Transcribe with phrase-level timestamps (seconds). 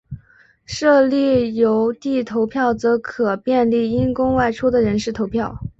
[0.65, 5.59] 设立邮递投票则可便利因公外出的人士投票。